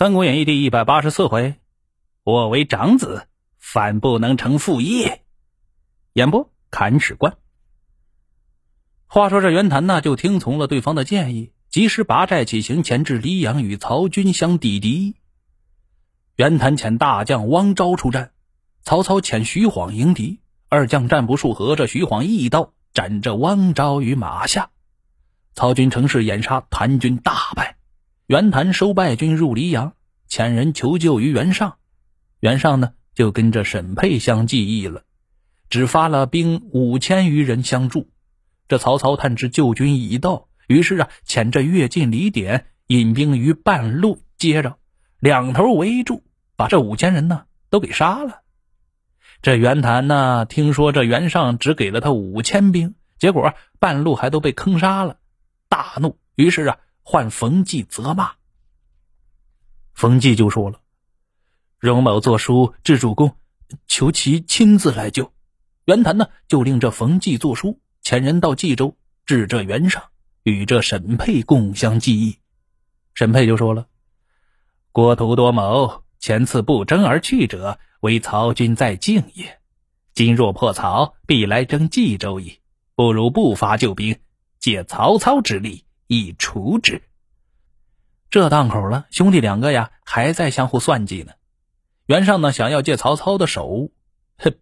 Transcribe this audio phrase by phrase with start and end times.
[0.00, 1.56] 三国演义》第一百八十四回，
[2.24, 5.26] 我为长子，反不能成父业。
[6.14, 7.36] 演播：砍史官。
[9.06, 15.16] 话说这袁谭呢，就听从了对方的建议，及时拔寨起行，前至黎阳与曹军相抵敌。
[16.34, 18.32] 袁谭遣大将汪昭出战，
[18.82, 20.40] 曹操遣徐晃迎敌。
[20.70, 24.70] 二将战不数合，这徐晃一刀斩这汪昭于马下。
[25.52, 27.76] 曹军乘势掩杀，谭军大败。
[28.30, 29.94] 袁谭收败军入黎阳，
[30.28, 31.78] 遣人求救于袁尚。
[32.38, 35.02] 袁尚呢，就跟着沈沛相计议了，
[35.68, 38.08] 只发了兵五千余人相助。
[38.68, 44.76] 这曹操探知救军已到，于是啊，遣着越进李典引兵于半路接着，
[45.18, 46.22] 两头围住，
[46.54, 48.42] 把这五千人呢都给杀了。
[49.42, 55.16] 这袁谭呢，听说这袁尚只给了他五千兵，结果半路还都被坑杀了，
[55.68, 56.78] 大怒，于是啊。
[57.02, 58.32] 唤冯骥责骂，
[59.94, 60.80] 冯骥就说了
[61.78, 63.36] ：“荣某作书致主公，
[63.86, 65.32] 求其亲自来救。”
[65.86, 70.04] 袁谭呢，就令这冯骥作书，遣人到冀州，致这袁尚，
[70.44, 72.38] 与这沈佩共相计议。
[73.14, 73.88] 沈佩就说了
[74.92, 79.58] ：“郭图多谋，前次不争而去者，为曹军在境也。
[80.14, 82.60] 今若破曹，必来征冀州矣。
[82.94, 84.20] 不如不发救兵，
[84.60, 87.02] 借曹操之力。”以除之。
[88.30, 91.34] 这档口了，兄弟两个呀，还在相互算计呢。
[92.06, 93.92] 袁尚呢，想要借曹操的手，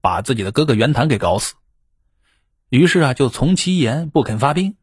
[0.00, 1.56] 把自己的哥哥袁谭给搞死。
[2.70, 4.76] 于是啊，就从其言，不肯发兵。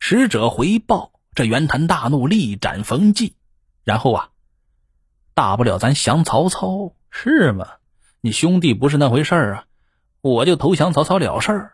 [0.00, 3.32] 使者回报，这袁谭大怒，力斩冯骥。
[3.82, 4.28] 然后啊，
[5.32, 7.66] 大不了咱降曹操，是吗？
[8.20, 9.64] 你兄弟不是那回事儿啊，
[10.20, 11.72] 我就投降曹操了事儿。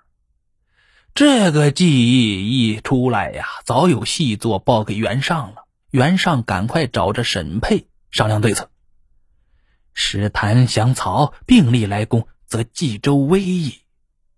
[1.18, 5.64] 这个计议一出来呀，早有细作报给袁尚了。
[5.90, 8.70] 袁尚赶快找着沈沛商量对策。
[9.92, 13.80] 使谭降曹并力来攻，则冀州危矣。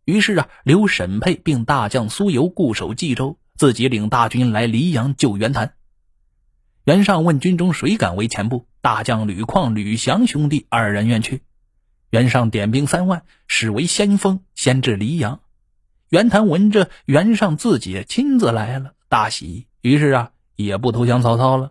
[0.07, 5.75] 于是啊，留沈沛并大将苏游固守冀州，自己领大军来黎阳救袁谭。
[6.85, 8.67] 袁尚问军中谁敢为前部？
[8.81, 11.43] 大将吕旷、吕翔兄弟二人愿去。
[12.09, 15.41] 袁尚点兵三万，使为先锋，先至黎阳。
[16.11, 21.71] 袁谭闻着袁尚自己亲自来了，大喜，于是啊，也不投降曹操了。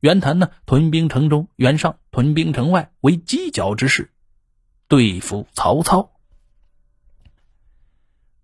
[0.00, 4.10] 袁谭呢，屯兵城中；袁尚屯兵城外，为犄角之势，
[4.88, 6.12] 对付曹操。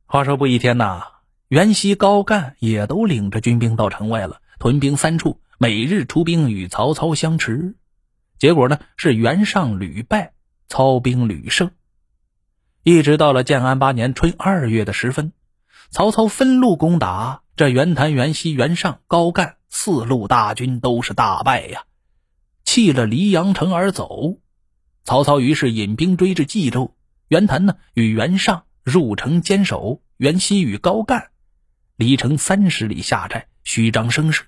[0.05, 1.05] 话说不一天呐，
[1.49, 7.77] 袁熙、高干也都领着军兵到城外了，屯兵三处，每日出兵与曹操相持。
[8.39, 10.35] 结果呢，是袁尚屡败，
[10.69, 11.71] 操兵屡胜。
[12.85, 15.33] 一直到了建安八年春二月的时分，
[15.89, 21.85] 曹操分路攻打这袁谭、袁熙、袁尚、高干四路大军，都是大败呀，
[22.63, 24.37] 弃了黎阳城而走。
[25.03, 26.95] 曹操于是引兵追至冀州，
[27.29, 31.31] 袁谭呢与袁尚入城坚守，袁熙与高干
[31.97, 34.45] 离城三十里下寨，虚张声势。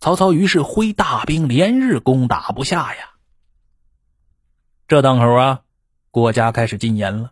[0.00, 3.14] 曹操于是挥大兵连日攻打不下呀。
[4.86, 5.62] 这档口啊，
[6.10, 7.30] 郭家开始进言了。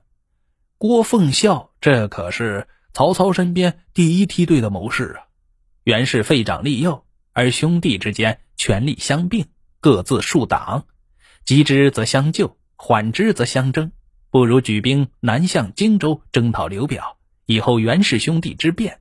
[0.83, 5.29] 郭奉孝，这可是曹操身边第一梯队的谋士啊！
[5.85, 9.47] 原是废长立幼，而兄弟之间权力相并，
[9.79, 10.87] 各自树党，
[11.45, 13.93] 急之则相救，缓之则相争。
[14.29, 17.17] 不如举兵南向荆州，征讨刘表，
[17.47, 18.99] 以后袁氏兄弟之变，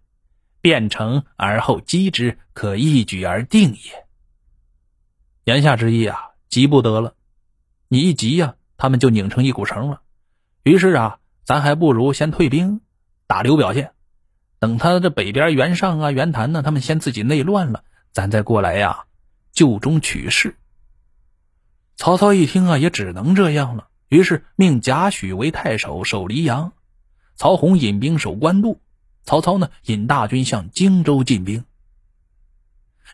[0.62, 4.06] 变成而后击之，可一举而定也。
[5.46, 7.16] 言下之意啊，急不得了，
[7.88, 10.04] 你一急呀，他们就拧成一股绳了。
[10.62, 11.18] 于是啊。
[11.44, 12.82] 咱还不如先退兵
[13.28, 13.90] 打刘表去，
[14.60, 19.06] 等他这北边袁尚啊、袁谭呢，他们先自己内乱了，咱再过来呀，
[19.52, 20.56] 救中取势。
[21.96, 26.74] 曹操一听啊，也只能这样了，于是命贾诩为太守守黎阳，
[27.36, 28.80] 曹洪引兵守官渡，
[29.24, 31.66] 曹操呢引大军向荆州进兵。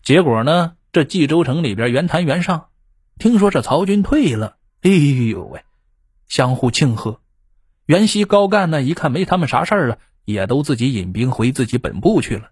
[0.04, 2.68] 结果呢，这冀州城里边，袁谭、袁尚
[3.18, 5.64] 听说这曹军退了，哎呦喂，
[6.28, 7.20] 相互庆贺。
[7.88, 8.82] 袁熙、高干呢？
[8.82, 12.52] 一看没他们啥事儿了，也都自己引兵回自己本部去了。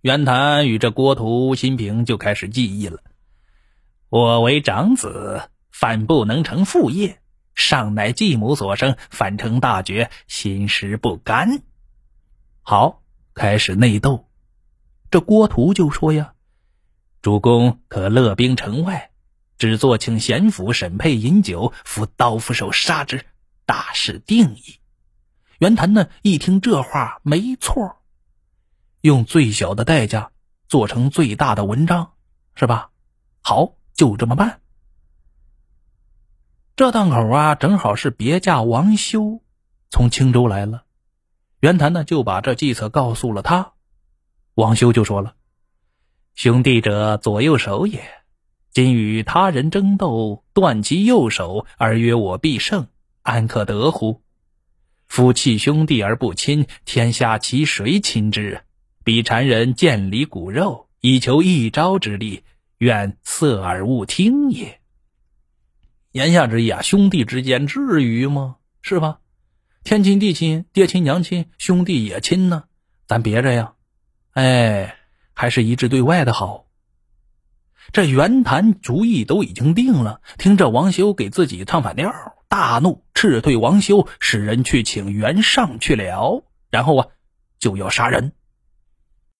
[0.00, 3.00] 袁谭与这郭图、辛平就开始计议了：
[4.08, 7.16] 我为长子，反不能成父业；
[7.56, 11.64] 尚乃继母所生，反成大绝，心实不甘。
[12.60, 13.02] 好，
[13.34, 14.28] 开始内斗。
[15.10, 16.34] 这郭图就说呀
[17.22, 19.10] ：“主公可勒兵城外，
[19.58, 23.24] 只做请贤府沈配饮酒，扶刀斧手杀之。”
[23.64, 24.80] 大事定矣。
[25.58, 26.08] 袁谭呢？
[26.22, 27.96] 一听这话，没错，
[29.00, 30.32] 用最小的代价
[30.68, 32.12] 做成最大的文章，
[32.54, 32.90] 是吧？
[33.40, 33.76] 好，就。
[34.02, 34.60] 就这么办。
[36.74, 39.40] 这档口啊，正好是别驾王修
[39.90, 40.82] 从青州来了，
[41.60, 43.74] 袁谭呢就把这计策告诉了他。
[44.54, 45.36] 王修就说了
[46.34, 48.02] ：“兄弟者，左右手也。
[48.72, 52.88] 今与他人争斗，断其右手，而曰我必胜，
[53.22, 54.22] 安可得乎？
[55.08, 58.62] 夫弃兄弟而不亲，天下其谁亲之？
[59.04, 62.44] 彼谗人见离骨肉，以求一招之力，
[62.78, 64.80] 愿色耳勿听也。”
[66.12, 68.56] 言下之意啊，兄弟之间至于吗？
[68.82, 69.20] 是吧？
[69.84, 72.64] 天亲地亲，爹亲娘亲，兄弟也亲呢。
[73.06, 73.76] 咱别这样，
[74.32, 74.96] 哎，
[75.34, 76.66] 还是一致对外的好。
[77.90, 82.12] 这袁谭主意都已经定了，听着王修给自己唱反调，
[82.48, 87.06] 大怒，斥退王修，使人去请袁尚去了，然后啊，
[87.58, 88.32] 就要杀人。